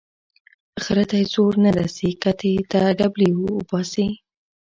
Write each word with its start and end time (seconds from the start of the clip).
ـ 0.41 0.81
خره 0.83 1.03
ته 1.09 1.15
يې 1.21 1.25
زور 1.33 1.53
نه 1.63 1.71
رسي 1.79 2.09
کتې 2.23 2.51
ته 2.71 2.79
ډبلي 2.99 3.29
اوباسي. 3.35 4.05